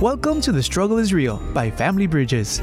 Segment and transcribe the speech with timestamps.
[0.00, 2.62] Welcome to The Struggle is Real by Family Bridges.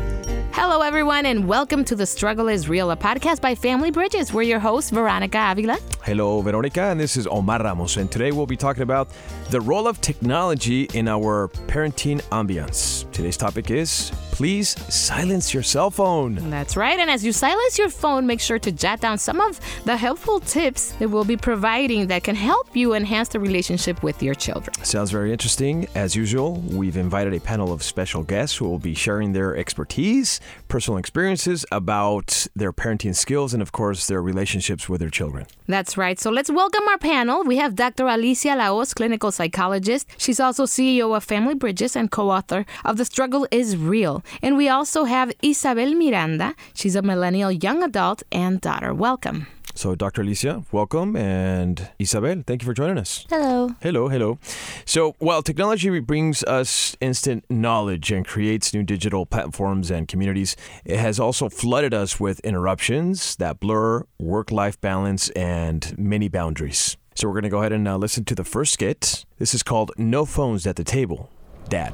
[0.54, 4.34] Hello, everyone, and welcome to The Struggle is Real, a podcast by Family Bridges.
[4.34, 5.78] We're your hosts, Veronica Avila.
[6.02, 9.10] Hello, Veronica, and this is Omar Ramos, and today we'll be talking about
[9.52, 13.06] the role of technology in our parenting ambience.
[13.12, 16.36] Today's topic is please silence your cell phone.
[16.52, 19.60] That's right, and as you silence your phone, make sure to jot down some of
[19.84, 24.22] the helpful tips that we'll be providing that can help you enhance the relationship with
[24.22, 24.76] your children.
[24.84, 25.88] Sounds very interesting.
[25.96, 30.40] As usual, we've invited a panel of special guests who will be sharing their expertise,
[30.68, 35.48] personal experiences about their parenting skills, and of course, their relationships with their children.
[35.66, 36.20] That's right.
[36.20, 37.44] So let's welcome our panel.
[37.44, 38.06] We have Dr.
[38.06, 40.08] Alicia La Hoz, clinical psychologist.
[40.20, 44.24] She's also CEO of Family Bridges and co author of The Struggle is Real.
[44.42, 46.56] And we also have Isabel Miranda.
[46.74, 48.94] She's a millennial young adult and daughter.
[48.94, 49.48] Welcome.
[49.78, 50.22] So, Dr.
[50.24, 53.28] Alicia, welcome, and Isabel, thank you for joining us.
[53.30, 53.76] Hello.
[53.80, 54.40] Hello, hello.
[54.86, 60.98] So, while technology brings us instant knowledge and creates new digital platforms and communities, it
[60.98, 66.98] has also flooded us with interruptions that blur work life balance and many boundaries.
[67.14, 69.26] So, we're going to go ahead and uh, listen to the first skit.
[69.38, 71.30] This is called No Phones at the Table.
[71.70, 71.94] Dad.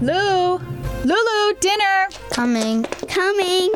[0.00, 0.58] Lou!
[1.04, 2.08] Lulu, dinner!
[2.30, 2.84] Coming.
[3.08, 3.72] Coming.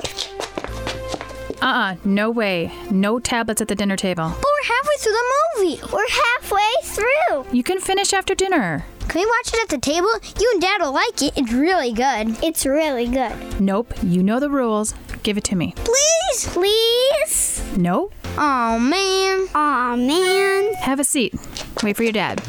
[1.60, 2.70] Uh uh no way.
[2.90, 4.28] No tablets at the dinner table.
[4.28, 5.80] But we're halfway through the movie.
[5.92, 7.46] We're halfway through.
[7.52, 8.84] You can finish after dinner.
[9.08, 10.10] Can we watch it at the table?
[10.40, 11.32] You and Dad will like it.
[11.36, 12.36] It's really good.
[12.42, 13.60] It's really good.
[13.60, 14.94] Nope, you know the rules.
[15.24, 15.74] Give it to me.
[15.76, 16.48] Please?
[16.48, 17.76] Please?
[17.76, 18.10] No?
[18.38, 19.48] Oh man.
[19.54, 20.74] Oh man.
[20.74, 21.34] Have a seat.
[21.82, 22.40] Wait for your dad.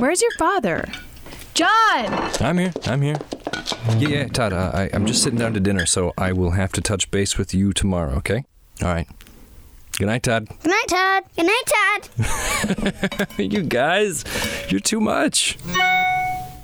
[0.00, 0.84] Where's your father?
[1.54, 2.06] John!
[2.40, 2.72] I'm here.
[2.86, 3.16] I'm here.
[3.98, 4.52] Yeah, yeah, Todd.
[4.52, 7.36] Uh, I, I'm just sitting down to dinner, so I will have to touch base
[7.36, 8.14] with you tomorrow.
[8.16, 8.44] Okay?
[8.82, 9.06] All right.
[9.98, 10.48] Good night, Todd.
[10.62, 11.24] Good night, Todd.
[11.36, 13.28] Good night, Todd.
[13.52, 14.24] you guys,
[14.70, 15.58] you're too much.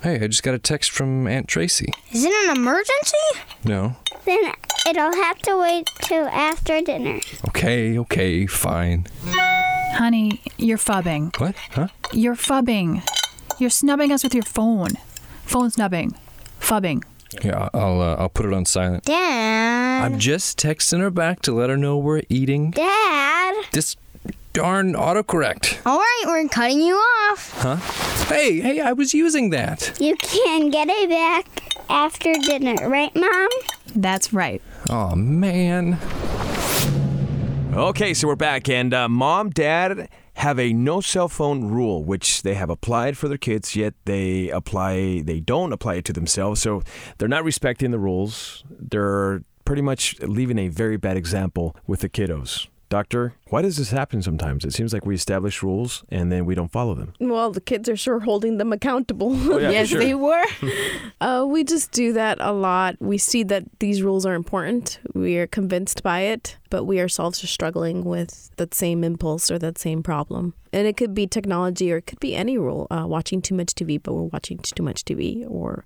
[0.03, 1.93] Hey, I just got a text from Aunt Tracy.
[2.13, 3.17] Is it an emergency?
[3.65, 3.97] No.
[4.25, 4.53] Then
[4.89, 7.21] it'll have to wait till after dinner.
[7.49, 9.07] Okay, okay, fine.
[9.25, 11.39] Honey, you're phubbing.
[11.41, 11.57] What?
[11.73, 11.89] Huh?
[12.13, 13.03] You're phubbing.
[13.59, 14.91] You're snubbing us with your phone.
[15.45, 16.15] Phone snubbing.
[16.61, 17.03] Phubbing.
[17.43, 19.05] Yeah, I'll uh, I'll put it on silent.
[19.05, 20.05] Dad.
[20.05, 22.71] I'm just texting her back to let her know we're eating.
[22.71, 23.55] Dad.
[23.73, 23.97] This
[24.53, 25.79] darn autocorrect.
[25.87, 27.53] All right, we're cutting you off.
[27.61, 27.77] Huh?
[28.27, 29.99] Hey, hey, I was using that.
[30.01, 31.47] You can get it back
[31.89, 33.49] after dinner, right, Mom?
[33.95, 34.61] That's right.
[34.91, 35.99] Oh man.
[37.73, 42.43] Okay, so we're back, and uh, mom, dad have a no cell phone rule, which
[42.43, 46.61] they have applied for their kids, yet they apply, they don't apply it to themselves.
[46.61, 46.83] So
[47.19, 48.63] they're not respecting the rules.
[48.69, 52.67] They're pretty much leaving a very bad example with the kiddos.
[52.89, 54.65] Doctor, why does this happen sometimes?
[54.65, 57.15] It seems like we establish rules and then we don't follow them.
[57.19, 59.33] Well, the kids are sure holding them accountable.
[59.33, 59.99] Oh, yeah, yes, sure.
[59.99, 60.45] they were.
[61.21, 62.95] uh, we just do that a lot.
[63.01, 65.01] We see that these rules are important.
[65.15, 69.59] We are convinced by it, but we ourselves are struggling with that same impulse or
[69.59, 70.55] that same problem.
[70.73, 72.87] And it could be technology or it could be any rule.
[72.91, 75.49] Uh, watching too much TV, but we're watching too much TV.
[75.49, 75.85] Or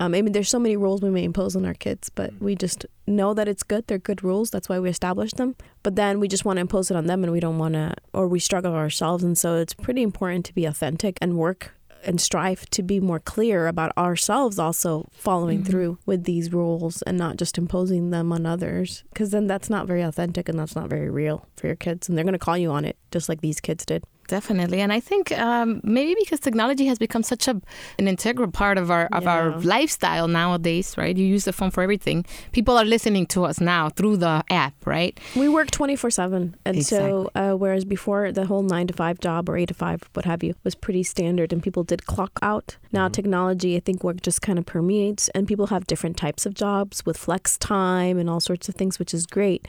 [0.00, 2.56] um, I mean, there's so many rules we may impose on our kids, but we
[2.56, 3.86] just know that it's good.
[3.86, 4.50] They're good rules.
[4.50, 5.54] That's why we establish them.
[5.82, 7.94] But then we just want to impose it on them and we don't want to,
[8.12, 9.22] or we struggle ourselves.
[9.22, 11.72] And so it's pretty important to be authentic and work
[12.04, 15.70] and strive to be more clear about ourselves also following mm-hmm.
[15.70, 19.04] through with these rules and not just imposing them on others.
[19.12, 22.16] Because then that's not very authentic and that's not very real for your kids and
[22.16, 25.00] they're going to call you on it just like these kids did Definitely, and I
[25.10, 27.54] think um, maybe because technology has become such a
[27.98, 31.14] an integral part of our of our lifestyle nowadays, right?
[31.14, 32.24] You use the phone for everything.
[32.52, 35.20] People are listening to us now through the app, right?
[35.36, 39.56] we work 24-7 and so uh, whereas before the whole 9 to 5 job or
[39.56, 42.76] 8 to 5 what have you was pretty standard and people did clock out.
[42.92, 46.52] Now technology i think work just kind of permeates and people have different types of
[46.54, 49.62] jobs with flex time and all sorts of things which is great.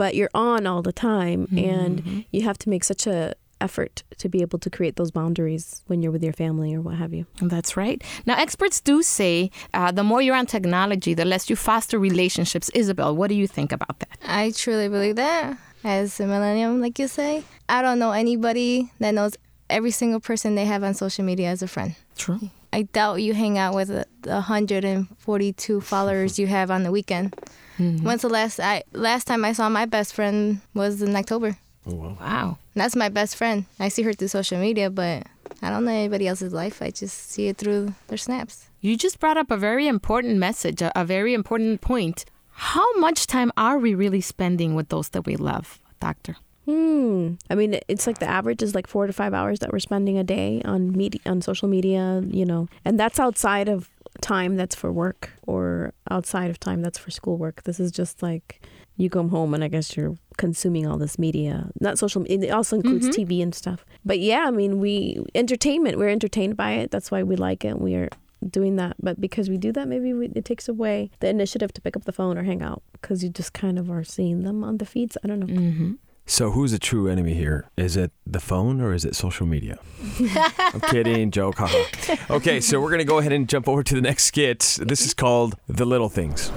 [0.00, 1.40] But you're on all the time
[1.70, 5.82] and you have to make such a effort to be able to create those boundaries
[5.86, 8.02] when you're with your family or what have you That's right.
[8.26, 12.70] Now, experts do say uh, the more you're on technology, the less you foster relationships.
[12.74, 14.18] Isabel, what do you think about that?
[14.26, 15.58] I truly believe that.
[15.84, 19.36] As a millennium, like you say, I don't know anybody that knows
[19.70, 21.94] every single person they have on social media as a friend.
[22.16, 22.50] True.
[22.72, 27.34] I doubt you hang out with the 142 followers you have on the weekend.
[27.78, 31.58] When's the last I last time I saw my best friend was in October.
[31.86, 32.58] Wow.
[32.74, 33.64] That's my best friend.
[33.78, 35.26] I see her through social media, but
[35.62, 36.82] I don't know anybody else's life.
[36.82, 38.68] I just see it through their snaps.
[38.80, 42.24] You just brought up a very important message, a, a very important point.
[42.50, 46.36] How much time are we really spending with those that we love, Doctor?
[46.64, 47.34] Hmm.
[47.48, 50.18] I mean, it's like the average is like four to five hours that we're spending
[50.18, 53.88] a day on media, on social media, you know, and that's outside of
[54.20, 57.62] time that's for work or outside of time that's for schoolwork.
[57.62, 58.60] This is just like
[58.96, 61.70] you come home and I guess you're consuming all this media.
[61.80, 62.24] Not social.
[62.26, 63.84] It also includes TV and stuff.
[64.04, 65.98] But yeah, I mean, we entertainment.
[65.98, 66.90] We're entertained by it.
[66.90, 67.78] That's why we like it.
[67.78, 68.08] We are
[68.48, 68.96] doing that.
[69.00, 72.04] But because we do that, maybe we, it takes away the initiative to pick up
[72.04, 74.86] the phone or hang out because you just kind of are seeing them on the
[74.86, 75.16] feeds.
[75.22, 75.46] I don't know.
[75.46, 75.92] Mm-hmm.
[76.28, 77.70] So who's the true enemy here?
[77.76, 79.78] Is it the phone or is it social media?
[80.58, 81.56] I'm kidding, joke.
[81.56, 81.84] haha.
[82.30, 84.78] Okay, so we're gonna go ahead and jump over to the next skit.
[84.82, 86.50] This is called "The Little Things."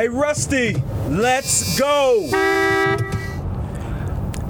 [0.00, 0.72] Hey, Rusty,
[1.10, 2.26] let's go.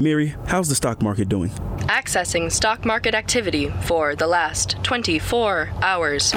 [0.01, 1.51] Mary, how's the stock market doing?
[1.89, 6.31] Accessing stock market activity for the last 24 hours.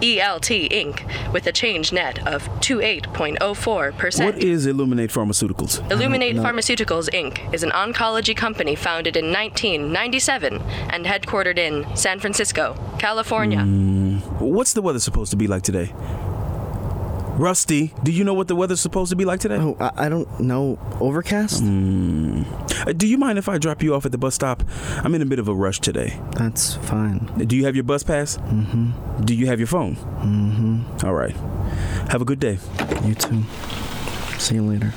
[0.01, 1.31] ELT Inc.
[1.31, 4.25] with a change net of 28.04%.
[4.25, 5.91] What is Illuminate Pharmaceuticals?
[5.91, 7.53] Illuminate Pharmaceuticals Inc.
[7.53, 10.59] is an oncology company founded in 1997
[10.89, 13.61] and headquartered in San Francisco, California.
[13.61, 14.17] Hmm.
[14.39, 15.93] What's the weather supposed to be like today?
[17.33, 19.55] Rusty, do you know what the weather's supposed to be like today?
[19.55, 20.77] Oh, I, I don't know.
[20.99, 21.63] Overcast?
[21.63, 24.63] Uh, Do you mind if I drop you off at the bus stop?
[24.97, 26.19] I'm in a bit of a rush today.
[26.35, 27.31] That's fine.
[27.47, 28.37] Do you have your bus pass?
[28.37, 29.23] Mm-hmm.
[29.23, 29.95] Do you have your phone?
[29.95, 31.05] Mm-hmm.
[31.05, 31.35] All right.
[32.11, 32.59] Have a good day.
[33.05, 33.43] You too.
[34.37, 34.93] See you later.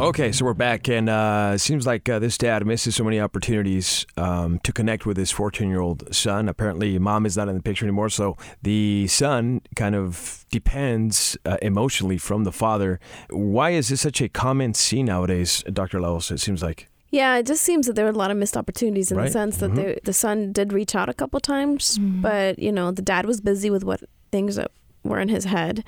[0.00, 3.20] Okay, so we're back, and uh, it seems like uh, this dad misses so many
[3.20, 6.48] opportunities um, to connect with his 14 year old son.
[6.48, 11.58] Apparently, mom is not in the picture anymore, so the son kind of depends uh,
[11.60, 12.98] emotionally from the father.
[13.28, 16.00] Why is this such a common scene nowadays, Dr.
[16.00, 16.30] La Hoz?
[16.30, 16.88] It seems like.
[17.10, 19.26] Yeah, it just seems that there were a lot of missed opportunities in Right.
[19.26, 19.76] the sense that Mhm.
[19.76, 23.42] the the son did reach out a couple times, but you know the dad was
[23.42, 24.00] busy with what
[24.32, 24.70] things that
[25.02, 25.84] were in his head,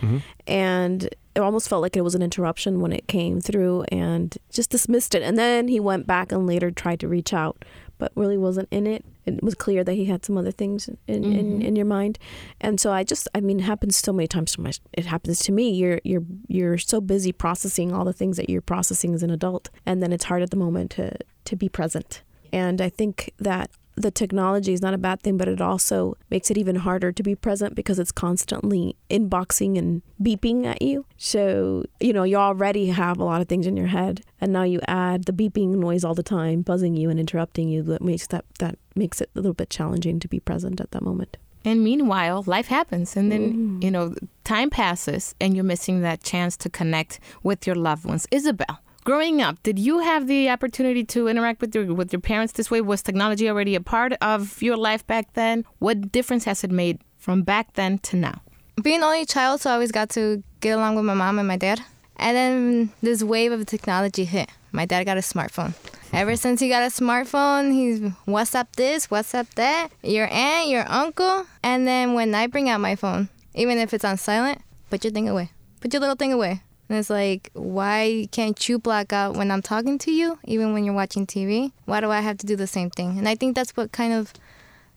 [0.47, 4.71] and it almost felt like it was an interruption when it came through, and just
[4.71, 5.23] dismissed it.
[5.23, 7.65] And then he went back and later tried to reach out,
[7.99, 9.05] but really wasn't in it.
[9.25, 11.65] It was clear that he had some other things in, in, Mhm.
[11.65, 12.19] in your mind,
[12.61, 14.53] and so I just I mean it happens so many times.
[14.53, 15.71] To my, it happens to me.
[15.71, 19.71] You're you're you're so busy processing all the things that you're processing as an adult,
[19.87, 22.23] and then it's hard at the moment to to be present.
[22.53, 26.51] And I think that the technology is not a bad thing, but it also makes
[26.51, 31.05] it even harder to be present because it's constantly inboxing and beeping at you.
[31.17, 34.63] So, you know, you already have a lot of things in your head, and now
[34.63, 37.83] you add the beeping noise all the time, buzzing you and interrupting you.
[37.83, 41.03] That makes that that makes it a little bit challenging to be present at that
[41.03, 41.37] moment.
[41.65, 43.85] And meanwhile, life happens, and then mm.
[43.85, 48.27] you know time passes, and you're missing that chance to connect with your loved ones.
[48.31, 52.53] Isabel, growing up, did you have the opportunity to interact with your with your parents
[52.55, 52.81] this way?
[52.81, 55.65] Was technology already a part of your life back then?
[55.79, 58.41] What difference has it made from back then to now?
[58.83, 61.57] Being only child, so I always got to get along with my mom and my
[61.57, 61.81] dad.
[62.17, 64.49] And then this wave of technology hit.
[64.71, 65.75] My dad got a smartphone.
[66.13, 71.47] Ever since he got a smartphone, he's WhatsApp this, WhatsApp that, your aunt, your uncle.
[71.63, 74.61] And then when I bring out my phone, even if it's on silent,
[74.91, 75.51] put your thing away.
[75.81, 76.63] Put your little thing away.
[76.93, 80.85] And it's like, why can't you black out when I'm talking to you, even when
[80.85, 81.73] you're watching TV?
[81.87, 83.17] Why do I have to do the same thing?
[83.17, 84.35] And I think that's what kind of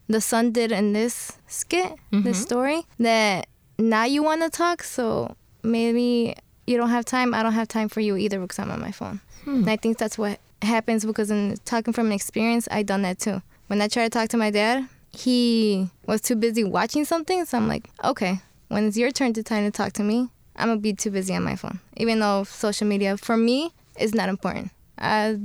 [0.10, 2.32] the son did in this skit, this mm-hmm.
[2.34, 3.48] story, that
[3.80, 6.36] now you want to talk, so maybe
[6.68, 7.34] you don't have time.
[7.34, 9.22] I don't have time for you either because I'm on my phone.
[9.46, 9.60] Hmm.
[9.60, 13.42] And I think that's what happens because in talking from experience, I done that too.
[13.68, 17.58] When I try to talk to my dad, he was too busy watching something, so
[17.58, 20.80] I'm like, okay, when it's your turn to time to talk to me, I'm gonna
[20.80, 21.80] be too busy on my phone.
[21.98, 24.72] Even though social media for me is not important.
[24.98, 25.40] I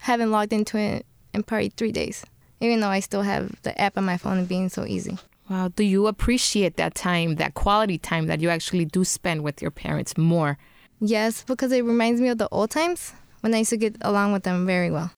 [0.00, 2.24] haven't logged into it in probably three days,
[2.60, 5.18] even though I still have the app on my phone and being so easy.
[5.48, 9.60] Wow, do you appreciate that time, that quality time that you actually do spend with
[9.60, 10.58] your parents more?
[11.00, 14.32] Yes, because it reminds me of the old times when I used to get along
[14.32, 15.10] with them very well.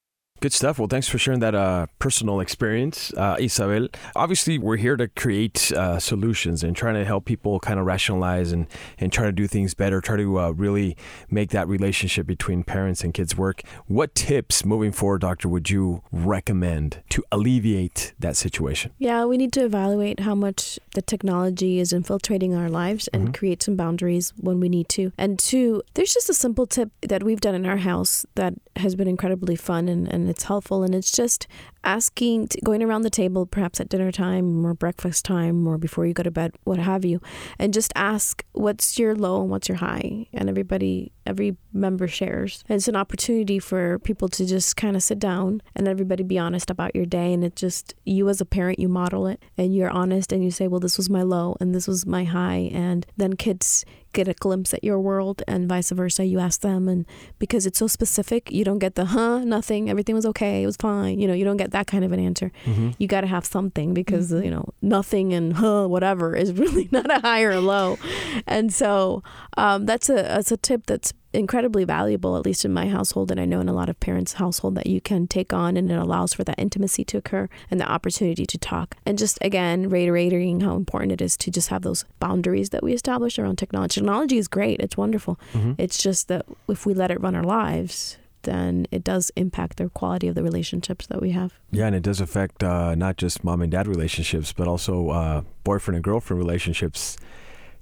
[0.44, 0.78] Good stuff.
[0.78, 3.88] Well, thanks for sharing that uh, personal experience, uh, Isabel.
[4.14, 8.52] Obviously, we're here to create uh, solutions and trying to help people kind of rationalize
[8.52, 8.66] and,
[8.98, 10.98] and try to do things better, try to uh, really
[11.30, 13.62] make that relationship between parents and kids work.
[13.86, 18.92] What tips moving forward, Doctor, would you recommend to alleviate that situation?
[18.98, 23.34] Yeah, we need to evaluate how much the technology is infiltrating our lives and Mhm.
[23.34, 25.10] create some boundaries when we need to.
[25.16, 28.94] And two, there's just a simple tip that we've done in our house that has
[28.94, 30.82] been incredibly fun and, and it's helpful.
[30.82, 31.46] And it's just
[31.84, 36.14] asking, going around the table, perhaps at dinner time or breakfast time or before you
[36.14, 37.20] go to bed, what have you,
[37.58, 40.26] and just ask what's your low and what's your high.
[40.32, 42.64] And everybody, every member shares.
[42.68, 46.38] And it's an opportunity for people to just kind of sit down and everybody be
[46.38, 47.32] honest about your day.
[47.32, 50.50] And it just, you as a parent, you model it and you're honest and you
[50.50, 52.70] say, well, this was my low and this was my high.
[52.72, 56.24] And then kids get a glimpse at your world and vice versa.
[56.24, 57.04] You ask them, and
[57.38, 60.76] because it's so specific, you don't get the huh, nothing, everything was okay, it was
[60.76, 61.18] fine.
[61.18, 62.48] You know, you don't get that kind of an answer.
[62.64, 62.94] Mhm.
[62.98, 67.10] You got to have something because, you know, nothing and huh, whatever is really not
[67.10, 67.98] a high or a low.
[68.46, 69.22] And so
[69.56, 73.40] um, that's a that's a tip that's incredibly valuable, at least in my household, and
[73.40, 75.98] I know in a lot of parents' household that you can take on, and it
[75.98, 78.96] allows for that intimacy to occur and the opportunity to talk.
[79.04, 82.92] And just again, reiterating how important it is to just have those boundaries that we
[82.92, 84.00] establish around technology.
[84.00, 85.34] Technology is great; it's wonderful.
[85.54, 85.74] Mhm.
[85.76, 89.88] It's just that if we let it run our lives, then it does impact the
[89.88, 91.52] quality of the relationships that we have.
[91.70, 95.42] Yeah, and it does affect uh, not just mom and dad relationships, but also uh,
[95.64, 97.16] boyfriend and girlfriend relationships.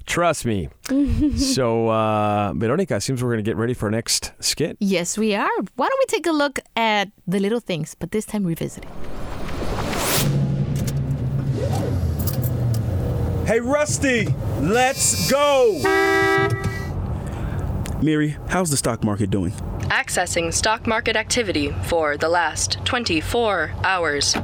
[0.07, 0.69] Trust me.
[1.37, 4.77] so, uh, Veronica, seems we're going to get ready for our next skit.
[4.81, 5.49] Yes, we are.
[5.77, 8.91] Why don't we take a look at the little things, but this time revisiting?
[13.47, 14.29] Hey, Rusty,
[14.61, 16.71] let's go.
[18.03, 19.53] Miri, how's the stock market doing?
[19.93, 24.35] Accessing stock market activity for the last 24 hours.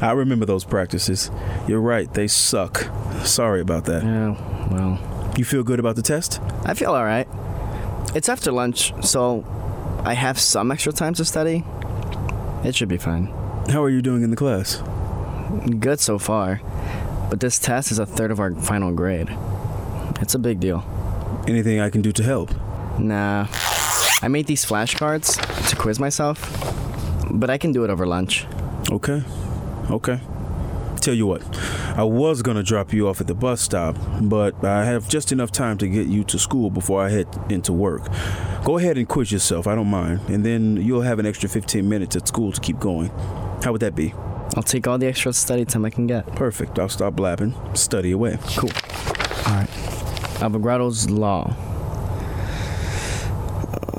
[0.00, 1.30] I remember those practices.
[1.66, 2.88] You're right, they suck.
[3.24, 4.04] Sorry about that.
[4.04, 4.36] Yeah,
[4.70, 5.34] well.
[5.36, 6.40] You feel good about the test?
[6.64, 7.28] I feel alright.
[8.14, 9.44] It's after lunch, so
[10.04, 11.64] I have some extra time to study.
[12.64, 13.26] It should be fine.
[13.68, 14.82] How are you doing in the class?
[15.78, 16.60] Good so far,
[17.28, 19.28] but this test is a third of our final grade.
[20.20, 20.84] It's a big deal.
[21.46, 22.50] Anything I can do to help?
[22.98, 23.46] Nah.
[24.22, 25.36] I made these flashcards
[25.70, 26.38] to quiz myself,
[27.30, 28.46] but I can do it over lunch.
[28.90, 29.22] Okay.
[29.90, 30.20] Okay.
[31.00, 31.42] Tell you what,
[31.96, 35.52] I was gonna drop you off at the bus stop, but I have just enough
[35.52, 38.02] time to get you to school before I head into work.
[38.64, 41.88] Go ahead and quiz yourself, I don't mind, and then you'll have an extra 15
[41.88, 43.10] minutes at school to keep going.
[43.62, 44.12] How would that be?
[44.56, 46.26] I'll take all the extra study time I can get.
[46.34, 46.78] Perfect.
[46.78, 47.54] I'll stop blabbing.
[47.74, 48.38] Study away.
[48.56, 48.70] Cool.
[49.46, 49.68] All right.
[50.40, 51.54] Avogadro's law.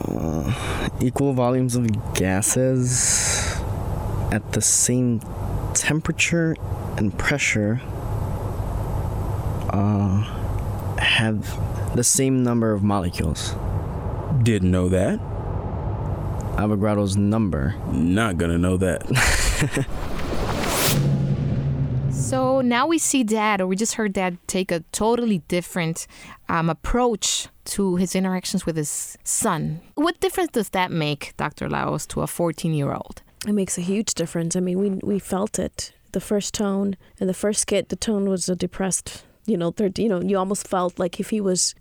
[0.10, 3.60] Uh, equal volumes of gases
[4.32, 5.22] at the same
[5.74, 6.56] temperature
[6.98, 7.80] and pressure
[9.70, 10.22] uh,
[10.98, 13.56] have the same number of molecules.
[14.44, 15.20] Didn't know that.
[16.58, 17.76] Avogadro's number.
[17.92, 19.06] Not gonna know that.
[22.60, 26.08] So now we see dad, or we just heard dad take a totally different
[26.50, 29.80] um, approach to his interactions with his son.
[29.96, 31.70] What difference does that make, Dr.
[31.70, 33.22] La Hoz, to a 14 year old?
[33.48, 34.58] It makes a huge difference.
[34.58, 35.94] I mean, we we felt it.
[36.12, 39.24] The first tone and the first skit, the tone was a depressed.
[39.46, 39.98] You know, third.
[39.98, 41.76] You know, you almost felt like if he was,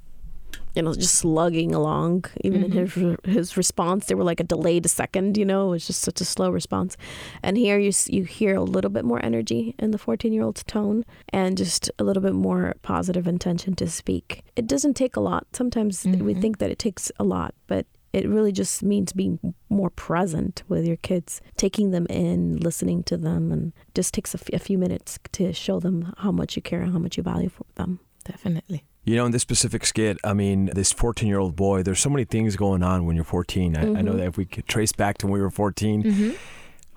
[0.75, 2.25] you know, just slugging along.
[2.43, 3.25] Even in mm-hmm.
[3.25, 5.37] his his response, there were like a delayed second.
[5.37, 6.97] You know, it was just such a slow response.
[7.43, 10.65] And here you you hear a little bit more energy in the fourteen year old's
[10.65, 14.45] tone, and just a little bit more positive intention to speak.
[14.57, 15.47] It doesn't take a lot.
[15.53, 16.41] Sometimes we mm-hmm.
[16.41, 20.87] think that it takes a lot, but it really just means being more present with
[20.87, 24.79] your kids, taking them in, listening to them, and just takes a, f- a few
[24.79, 28.01] minutes to show them how much you care and how much you value for them.
[28.29, 28.85] Definitely.
[29.05, 32.11] You know, in this specific skit, I mean, this 14 year old boy, there's so
[32.11, 33.77] many things going on when you're 14.
[33.77, 34.17] I, I know Mhm.
[34.19, 36.37] that if we could trace back to when we were 14, Mhm.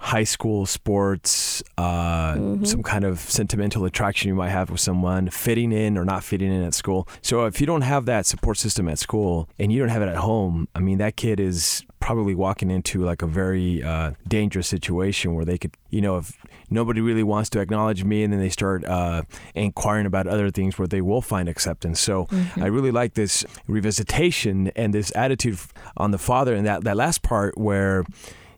[0.02, 5.72] High school sports, uh, some kind of sentimental attraction you might have with someone, fitting
[5.72, 7.08] in or not fitting in at school.
[7.22, 10.10] So if you don't have that support system at school and you don't have it
[10.10, 14.68] at home, I mean, that kid is probably walking into like a very uh, dangerous
[14.68, 16.36] situation where they could, you know, if
[16.72, 19.22] nobody really wants to acknowledge me and then they start uh,
[19.54, 22.00] inquiring about other things where they will find acceptance.
[22.00, 22.28] So
[22.58, 25.60] I really like this revisitation and this attitude
[25.96, 28.04] on the father and that, that last part where,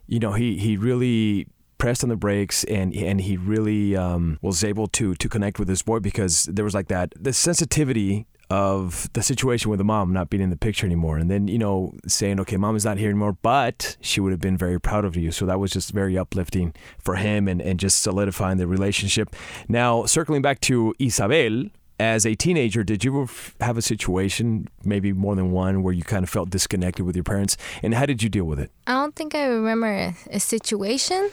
[0.06, 1.46] you know, he, he really
[1.78, 5.68] pressed on the brakes and and he really um, was able to to connect with
[5.68, 10.12] his boy because there was like that the sensitivity of the situation with the mom
[10.12, 11.18] not being in the picture anymore.
[11.18, 14.40] And then you know saying okay mom is not here anymore but she would have
[14.40, 15.32] been very proud of you.
[15.32, 19.34] So that was just very uplifting for him and, and just solidifying the relationship.
[19.68, 21.64] Now circling back to isabel
[22.00, 26.02] as a teenager, did you ever have a situation, maybe more than one, where you
[26.02, 27.56] kind of felt disconnected with your parents?
[27.82, 28.70] And how did you deal with it?
[28.86, 31.30] I don't think I remember a, a situation,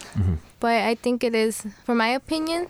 [0.59, 2.67] but I think it is, for my opinion,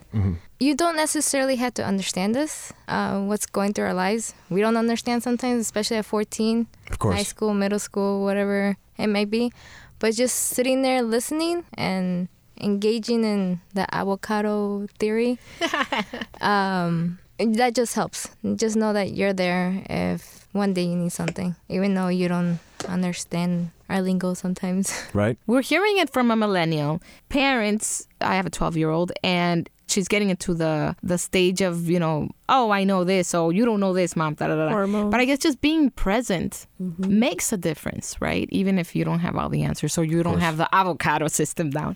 [0.59, 4.33] you don't necessarily have to understand us, uh, what's going through our lives.
[4.49, 7.15] We don't understand sometimes, especially at 14, Of course.
[7.15, 9.51] high school, middle school, whatever it might be.
[9.99, 12.27] But just sitting there listening and
[12.59, 15.39] engaging in the avocado theory,
[16.41, 18.29] um, that just helps.
[18.55, 22.59] Just know that you're there if one day you need something, even though you don't
[22.87, 24.91] understand our lingo sometimes.
[25.13, 25.37] Right?
[25.47, 27.01] We're hearing it from a millennial.
[27.29, 31.89] Parents, I have a 12 year old, and she's getting into the the stage of,
[31.89, 34.85] you know, oh, I know this, oh, you don't know this, mom, da da da.
[34.85, 35.09] da.
[35.09, 36.67] But I guess just being present
[36.99, 38.47] makes a difference, right?
[38.51, 41.69] Even if you don't have all the answers, or you don't have the avocado system
[41.69, 41.95] down.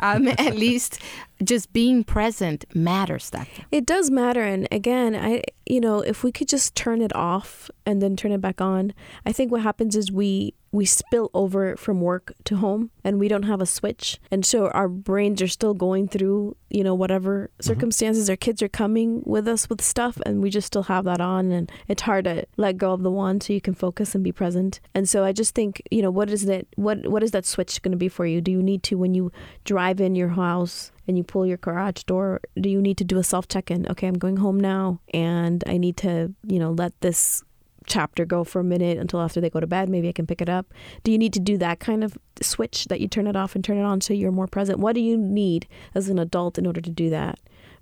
[0.00, 1.00] um, at least
[1.42, 6.32] just being present matters that It does matter, and again, I you know if we
[6.32, 8.92] could just turn it off and then turn it back on,
[9.26, 13.26] I think what happens is we we spill over from work to home, and we
[13.26, 17.50] don't have a switch, and so our brains are still going through you know whatever
[17.60, 18.28] circumstances.
[18.28, 21.52] Our kids are coming with us with stuff, and we just still have that on,
[21.52, 24.32] and it's hard to let go of the wand so you can focus and be
[24.32, 24.80] present.
[24.94, 27.80] And so I just think you know what is that what what is that switch
[27.82, 28.40] going to be for you?
[28.40, 29.32] Do you need to when you
[29.64, 30.92] drive in your house?
[31.08, 33.84] and you pull your garage door, do you need to do a self check in?
[33.90, 37.42] Okay, I'm going home now and I need to, you know, let this
[37.86, 39.88] chapter go for a minute until after they go to bed.
[39.88, 40.72] Maybe I can pick it up.
[41.02, 43.64] Do you need to do that kind of switch that you turn it off and
[43.64, 44.78] turn it on so you're more present?
[44.78, 47.38] What do you need as an adult in order to do that?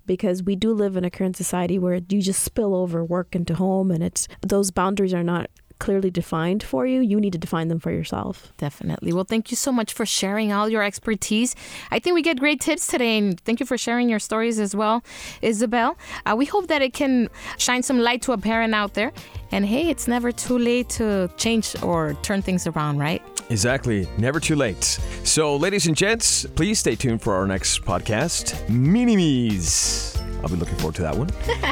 [0.09, 3.53] Because we do live in a current society where you just spill over work into
[3.53, 6.99] home and it's those boundaries are not clearly defined for you.
[6.99, 8.51] You need to define them for yourself.
[8.57, 9.13] Definitely.
[9.13, 11.55] Well, thank you so much for sharing all your expertise.
[11.91, 14.75] I think we get great tips today, and thank you for sharing your stories as
[14.75, 15.03] well,
[15.43, 15.95] Isabel.
[16.25, 19.11] Uh, we hope that it can shine some light to a parent out there.
[19.51, 23.21] And hey, it's never too late to change or turn things around, right?
[23.49, 24.07] Exactly.
[24.17, 24.83] Never too late.
[25.23, 30.18] So, ladies and gents, please stay tuned for our next podcast, Minimes.
[30.43, 31.29] I'll be looking forward to that one.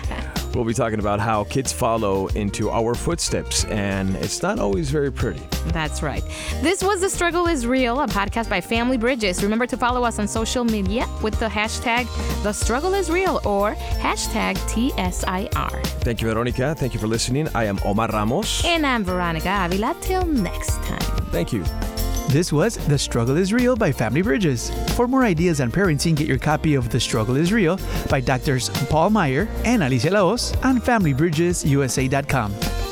[0.54, 5.12] we'll be talking about how kids follow into our footsteps, and it's not always very
[5.12, 5.42] pretty.
[5.68, 6.24] That's right.
[6.62, 9.44] This was The Struggle is Real, a podcast by Family Bridges.
[9.44, 12.08] Remember to follow us on social media with the hashtag
[12.44, 15.86] The Struggle is Real or hashtag TSIR.
[16.02, 16.76] Thank you, Veronica.
[16.76, 17.48] Thank you for listening.
[17.56, 18.64] I am Omar Ramos.
[18.66, 19.96] And I'm Veronica Avila.
[20.02, 21.00] Till next time.
[21.32, 21.64] Thank you.
[22.30, 24.70] This was The Struggle is Real by Family Bridges.
[24.98, 28.68] For more ideas on parenting, get your copy of The Struggle is Real by doctors
[28.90, 32.87] Paul Meier and Alicia La Hoz on FamilyBridgesUSA.com.